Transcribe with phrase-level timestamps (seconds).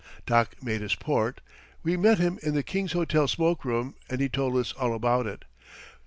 [0.25, 1.41] Doc made his port.
[1.83, 5.27] We met him in the King's Hotel smoke room, and he told us all about
[5.27, 5.45] it.